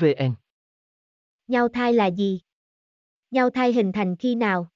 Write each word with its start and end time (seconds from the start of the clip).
vn 0.00 0.34
Nhau 1.48 1.68
thai 1.68 1.92
là 1.92 2.06
gì? 2.06 2.40
Nhau 3.30 3.50
thai 3.50 3.72
hình 3.72 3.92
thành 3.92 4.16
khi 4.16 4.34
nào? 4.34 4.68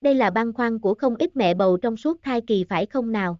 Đây 0.00 0.14
là 0.14 0.30
băn 0.30 0.52
khoăn 0.52 0.78
của 0.78 0.94
không 0.94 1.16
ít 1.16 1.36
mẹ 1.36 1.54
bầu 1.54 1.76
trong 1.76 1.96
suốt 1.96 2.22
thai 2.22 2.40
kỳ 2.46 2.64
phải 2.64 2.86
không 2.86 3.12
nào? 3.12 3.38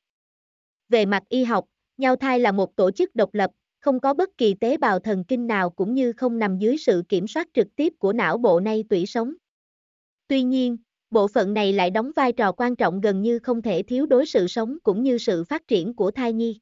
Về 0.88 1.06
mặt 1.06 1.22
y 1.28 1.44
học, 1.44 1.64
nhau 1.96 2.16
thai 2.16 2.40
là 2.40 2.52
một 2.52 2.76
tổ 2.76 2.90
chức 2.90 3.14
độc 3.14 3.34
lập, 3.34 3.50
không 3.80 4.00
có 4.00 4.14
bất 4.14 4.38
kỳ 4.38 4.54
tế 4.54 4.76
bào 4.76 4.98
thần 4.98 5.24
kinh 5.24 5.46
nào 5.46 5.70
cũng 5.70 5.94
như 5.94 6.12
không 6.12 6.38
nằm 6.38 6.58
dưới 6.58 6.78
sự 6.78 7.02
kiểm 7.08 7.28
soát 7.28 7.48
trực 7.54 7.66
tiếp 7.76 7.92
của 7.98 8.12
não 8.12 8.38
bộ 8.38 8.60
nay 8.60 8.84
tủy 8.88 9.06
sống. 9.06 9.34
Tuy 10.28 10.42
nhiên, 10.42 10.76
bộ 11.10 11.28
phận 11.28 11.54
này 11.54 11.72
lại 11.72 11.90
đóng 11.90 12.10
vai 12.16 12.32
trò 12.32 12.52
quan 12.52 12.76
trọng 12.76 13.00
gần 13.00 13.22
như 13.22 13.38
không 13.38 13.62
thể 13.62 13.82
thiếu 13.82 14.06
đối 14.06 14.26
sự 14.26 14.46
sống 14.46 14.78
cũng 14.82 15.02
như 15.02 15.18
sự 15.18 15.44
phát 15.44 15.68
triển 15.68 15.94
của 15.94 16.10
thai 16.10 16.32
nhi. 16.32 16.60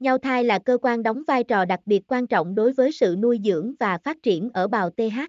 Nhau 0.00 0.18
thai 0.18 0.44
là 0.44 0.58
cơ 0.58 0.78
quan 0.82 1.02
đóng 1.02 1.22
vai 1.26 1.44
trò 1.44 1.64
đặc 1.64 1.80
biệt 1.86 2.02
quan 2.06 2.26
trọng 2.26 2.54
đối 2.54 2.72
với 2.72 2.92
sự 2.92 3.16
nuôi 3.18 3.40
dưỡng 3.44 3.72
và 3.80 3.98
phát 3.98 4.22
triển 4.22 4.50
ở 4.50 4.68
bào 4.68 4.90
TH. 4.90 5.20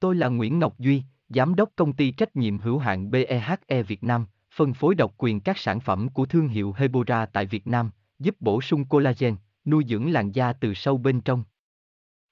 Tôi 0.00 0.14
là 0.14 0.28
Nguyễn 0.28 0.58
Ngọc 0.58 0.78
Duy, 0.78 1.02
Giám 1.28 1.54
đốc 1.54 1.70
công 1.76 1.92
ty 1.92 2.10
trách 2.10 2.36
nhiệm 2.36 2.58
hữu 2.58 2.78
hạn 2.78 3.10
BEHE 3.10 3.82
Việt 3.82 4.04
Nam, 4.04 4.26
phân 4.54 4.74
phối 4.74 4.94
độc 4.94 5.14
quyền 5.18 5.40
các 5.40 5.58
sản 5.58 5.80
phẩm 5.80 6.08
của 6.08 6.26
thương 6.26 6.48
hiệu 6.48 6.74
Hebora 6.76 7.26
tại 7.26 7.46
Việt 7.46 7.66
Nam, 7.66 7.90
giúp 8.18 8.36
bổ 8.40 8.60
sung 8.60 8.84
collagen, 8.84 9.36
nuôi 9.64 9.84
dưỡng 9.88 10.12
làn 10.12 10.32
da 10.32 10.52
từ 10.52 10.74
sâu 10.74 10.98
bên 10.98 11.20
trong. 11.20 11.44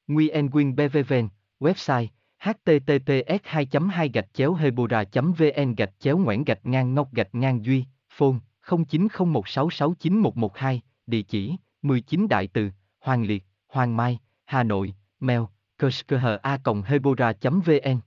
Nguyen 0.07 0.51
Quyên 0.51 0.77
BVVN, 0.77 1.29
website 1.61 2.07
https 2.39 3.41
2 3.43 3.69
2 3.91 4.09
gạch 4.09 4.35
chéo 4.35 4.55
hebora 4.55 5.05
vn 5.13 5.75
gạch 5.75 5.93
chéo 5.99 6.19
ngoãn 6.19 6.45
gạch 6.45 6.67
ngang 6.67 6.95
ngọc 6.95 7.13
gạch 7.13 7.35
ngang 7.35 7.65
duy 7.65 7.85
phone 8.09 8.37
0901669112 8.67 10.79
địa 11.07 11.23
chỉ 11.23 11.57
19 11.83 12.29
đại 12.29 12.49
từ 12.53 12.71
hoàng 13.01 13.27
liệt 13.27 13.45
hoàng 13.69 13.97
mai 13.97 14.19
hà 14.45 14.63
nội 14.63 14.95
mail 15.21 15.41
hebora 16.87 17.33
vn. 17.43 18.01